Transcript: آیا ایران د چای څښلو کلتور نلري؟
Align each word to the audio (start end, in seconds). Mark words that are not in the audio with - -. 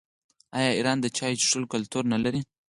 آیا 0.57 0.71
ایران 0.77 0.97
د 1.01 1.05
چای 1.17 1.33
څښلو 1.41 1.71
کلتور 1.73 2.03
نلري؟ 2.13 2.41